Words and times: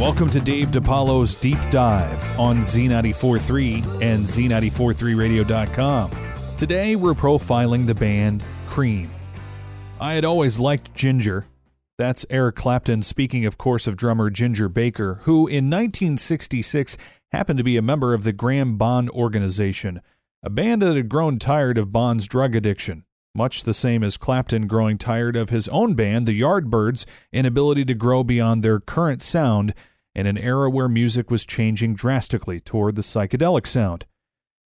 Welcome 0.00 0.30
to 0.30 0.40
Dave 0.40 0.68
DePaulo's 0.68 1.34
Deep 1.34 1.58
Dive 1.68 2.40
on 2.40 2.60
Z943 2.60 4.00
and 4.00 4.24
Z943Radio.com. 4.24 6.10
Today 6.56 6.96
we're 6.96 7.12
profiling 7.12 7.86
the 7.86 7.94
band 7.94 8.42
Cream. 8.66 9.10
I 10.00 10.14
had 10.14 10.24
always 10.24 10.58
liked 10.58 10.94
Ginger. 10.94 11.44
That's 11.98 12.24
Eric 12.30 12.56
Clapton 12.56 13.02
speaking, 13.02 13.44
of 13.44 13.58
course, 13.58 13.86
of 13.86 13.94
drummer 13.94 14.30
Ginger 14.30 14.70
Baker, 14.70 15.20
who 15.24 15.46
in 15.46 15.68
1966 15.68 16.96
happened 17.32 17.58
to 17.58 17.64
be 17.64 17.76
a 17.76 17.82
member 17.82 18.14
of 18.14 18.24
the 18.24 18.32
Graham 18.32 18.78
Bond 18.78 19.10
Organization, 19.10 20.00
a 20.42 20.48
band 20.48 20.80
that 20.80 20.96
had 20.96 21.10
grown 21.10 21.38
tired 21.38 21.76
of 21.76 21.92
Bond's 21.92 22.26
drug 22.26 22.56
addiction 22.56 23.04
much 23.34 23.62
the 23.62 23.74
same 23.74 24.02
as 24.02 24.16
Clapton 24.16 24.66
growing 24.66 24.98
tired 24.98 25.36
of 25.36 25.50
his 25.50 25.68
own 25.68 25.94
band, 25.94 26.26
the 26.26 26.40
Yardbirds' 26.40 27.06
inability 27.32 27.84
to 27.84 27.94
grow 27.94 28.24
beyond 28.24 28.62
their 28.62 28.80
current 28.80 29.22
sound 29.22 29.74
in 30.14 30.26
an 30.26 30.38
era 30.38 30.68
where 30.70 30.88
music 30.88 31.30
was 31.30 31.46
changing 31.46 31.94
drastically 31.94 32.60
toward 32.60 32.94
the 32.94 33.02
psychedelic 33.02 33.66
sound. 33.66 34.06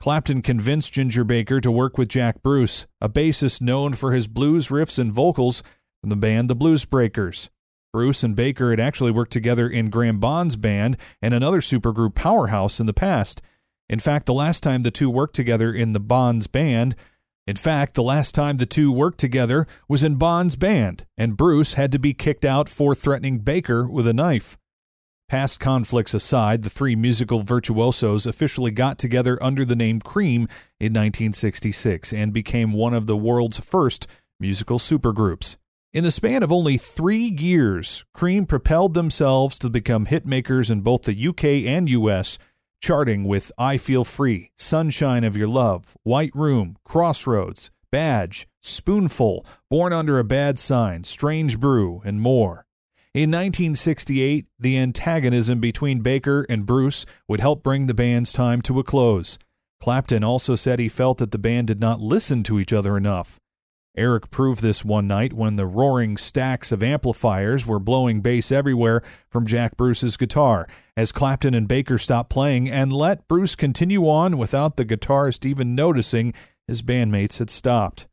Clapton 0.00 0.42
convinced 0.42 0.92
Ginger 0.92 1.24
Baker 1.24 1.60
to 1.60 1.72
work 1.72 1.98
with 1.98 2.08
Jack 2.08 2.42
Bruce, 2.42 2.86
a 3.00 3.08
bassist 3.08 3.60
known 3.60 3.94
for 3.94 4.12
his 4.12 4.28
blues 4.28 4.68
riffs 4.68 4.98
and 4.98 5.12
vocals 5.12 5.62
from 6.00 6.10
the 6.10 6.16
band 6.16 6.48
The 6.48 6.54
Blues 6.54 6.84
Breakers. 6.84 7.50
Bruce 7.92 8.22
and 8.22 8.36
Baker 8.36 8.70
had 8.70 8.80
actually 8.80 9.10
worked 9.10 9.32
together 9.32 9.68
in 9.68 9.90
Graham 9.90 10.20
Bond's 10.20 10.56
band 10.56 10.96
and 11.20 11.34
another 11.34 11.60
supergroup 11.60 12.14
Powerhouse 12.14 12.78
in 12.78 12.86
the 12.86 12.92
past. 12.92 13.42
In 13.88 13.98
fact, 13.98 14.26
the 14.26 14.34
last 14.34 14.62
time 14.62 14.82
the 14.82 14.90
two 14.90 15.10
worked 15.10 15.34
together 15.34 15.72
in 15.72 15.94
the 15.94 16.00
Bonds 16.00 16.46
band, 16.46 16.94
in 17.48 17.56
fact, 17.56 17.94
the 17.94 18.02
last 18.02 18.34
time 18.34 18.58
the 18.58 18.66
two 18.66 18.92
worked 18.92 19.16
together 19.16 19.66
was 19.88 20.04
in 20.04 20.16
Bond's 20.16 20.54
band, 20.54 21.06
and 21.16 21.34
Bruce 21.34 21.74
had 21.74 21.90
to 21.92 21.98
be 21.98 22.12
kicked 22.12 22.44
out 22.44 22.68
for 22.68 22.94
threatening 22.94 23.38
Baker 23.38 23.90
with 23.90 24.06
a 24.06 24.12
knife. 24.12 24.58
Past 25.28 25.60
conflicts 25.60 26.14
aside, 26.14 26.62
the 26.62 26.70
three 26.70 26.96
musical 26.96 27.40
virtuosos 27.40 28.24
officially 28.24 28.70
got 28.70 28.96
together 28.96 29.38
under 29.42 29.62
the 29.62 29.76
name 29.76 30.00
Cream 30.00 30.48
in 30.80 30.94
1966 30.94 32.14
and 32.14 32.32
became 32.32 32.72
one 32.72 32.94
of 32.94 33.06
the 33.06 33.16
world's 33.16 33.60
first 33.60 34.06
musical 34.40 34.78
supergroups. 34.78 35.58
In 35.92 36.02
the 36.02 36.10
span 36.10 36.42
of 36.42 36.50
only 36.50 36.78
three 36.78 37.34
years, 37.38 38.06
Cream 38.14 38.46
propelled 38.46 38.94
themselves 38.94 39.58
to 39.58 39.68
become 39.68 40.06
hitmakers 40.06 40.70
in 40.70 40.80
both 40.80 41.02
the 41.02 41.28
UK 41.28 41.44
and 41.66 41.90
US, 41.90 42.38
charting 42.80 43.24
with 43.24 43.52
I 43.58 43.76
Feel 43.76 44.04
Free, 44.04 44.50
Sunshine 44.56 45.24
of 45.24 45.36
Your 45.36 45.48
Love, 45.48 45.94
White 46.04 46.32
Room, 46.34 46.78
Crossroads, 46.84 47.70
Badge, 47.92 48.48
Spoonful, 48.62 49.44
Born 49.68 49.92
Under 49.92 50.18
a 50.18 50.24
Bad 50.24 50.58
Sign, 50.58 51.04
Strange 51.04 51.60
Brew, 51.60 52.00
and 52.02 52.18
more. 52.18 52.64
In 53.18 53.30
1968, 53.30 54.46
the 54.60 54.78
antagonism 54.78 55.58
between 55.58 56.02
Baker 56.02 56.46
and 56.48 56.64
Bruce 56.64 57.04
would 57.26 57.40
help 57.40 57.64
bring 57.64 57.88
the 57.88 57.92
band's 57.92 58.32
time 58.32 58.62
to 58.62 58.78
a 58.78 58.84
close. 58.84 59.40
Clapton 59.80 60.22
also 60.22 60.54
said 60.54 60.78
he 60.78 60.88
felt 60.88 61.18
that 61.18 61.32
the 61.32 61.36
band 61.36 61.66
did 61.66 61.80
not 61.80 61.98
listen 61.98 62.44
to 62.44 62.60
each 62.60 62.72
other 62.72 62.96
enough. 62.96 63.40
Eric 63.96 64.30
proved 64.30 64.62
this 64.62 64.84
one 64.84 65.08
night 65.08 65.32
when 65.32 65.56
the 65.56 65.66
roaring 65.66 66.16
stacks 66.16 66.70
of 66.70 66.80
amplifiers 66.80 67.66
were 67.66 67.80
blowing 67.80 68.20
bass 68.20 68.52
everywhere 68.52 69.02
from 69.28 69.48
Jack 69.48 69.76
Bruce's 69.76 70.16
guitar, 70.16 70.68
as 70.96 71.10
Clapton 71.10 71.54
and 71.54 71.66
Baker 71.66 71.98
stopped 71.98 72.30
playing 72.30 72.70
and 72.70 72.92
let 72.92 73.26
Bruce 73.26 73.56
continue 73.56 74.08
on 74.08 74.38
without 74.38 74.76
the 74.76 74.84
guitarist 74.84 75.44
even 75.44 75.74
noticing 75.74 76.32
his 76.68 76.82
bandmates 76.82 77.40
had 77.40 77.50
stopped. 77.50 78.06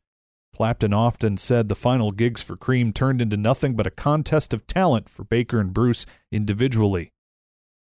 Clapton 0.56 0.94
often 0.94 1.36
said 1.36 1.68
the 1.68 1.74
final 1.74 2.12
gigs 2.12 2.42
for 2.42 2.56
Cream 2.56 2.90
turned 2.90 3.20
into 3.20 3.36
nothing 3.36 3.76
but 3.76 3.86
a 3.86 3.90
contest 3.90 4.54
of 4.54 4.66
talent 4.66 5.06
for 5.06 5.22
Baker 5.22 5.60
and 5.60 5.70
Bruce 5.70 6.06
individually. 6.32 7.12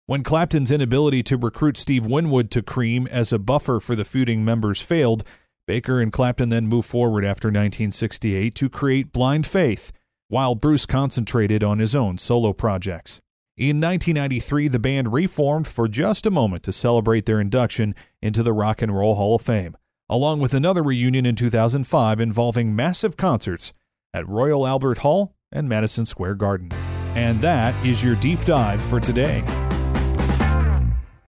When 0.07 0.23
Clapton's 0.23 0.71
inability 0.71 1.21
to 1.21 1.37
recruit 1.37 1.77
Steve 1.77 2.07
Winwood 2.07 2.49
to 2.49 2.63
Cream 2.63 3.07
as 3.11 3.31
a 3.31 3.37
buffer 3.37 3.79
for 3.79 3.95
the 3.95 4.03
feuding 4.03 4.43
members 4.43 4.81
failed, 4.81 5.23
Baker 5.67 6.01
and 6.01 6.11
Clapton 6.11 6.49
then 6.49 6.65
moved 6.65 6.89
forward 6.89 7.23
after 7.23 7.49
1968 7.49 8.55
to 8.55 8.69
create 8.69 9.11
Blind 9.11 9.45
Faith, 9.45 9.91
while 10.27 10.55
Bruce 10.55 10.87
concentrated 10.87 11.63
on 11.63 11.77
his 11.77 11.95
own 11.95 12.17
solo 12.17 12.53
projects. 12.53 13.21
In 13.55 13.79
1993, 13.79 14.67
the 14.67 14.79
band 14.79 15.13
reformed 15.13 15.67
for 15.67 15.87
just 15.87 16.25
a 16.25 16.31
moment 16.31 16.63
to 16.63 16.71
celebrate 16.71 17.27
their 17.27 17.39
induction 17.39 17.93
into 18.19 18.41
the 18.41 18.51
Rock 18.51 18.81
and 18.81 18.97
Roll 18.97 19.13
Hall 19.13 19.35
of 19.35 19.43
Fame, 19.43 19.77
along 20.13 20.39
with 20.39 20.53
another 20.53 20.83
reunion 20.83 21.25
in 21.25 21.33
2005 21.33 22.21
involving 22.21 22.75
massive 22.75 23.17
concerts 23.17 23.73
at 24.13 24.29
Royal 24.29 24.67
Albert 24.67 24.99
Hall 24.99 25.33
and 25.51 25.67
Madison 25.67 26.05
Square 26.05 26.35
Garden. 26.35 26.69
And 27.15 27.41
that 27.41 27.73
is 27.83 28.03
your 28.03 28.13
deep 28.17 28.41
dive 28.41 28.83
for 28.83 28.99
today. 28.99 29.43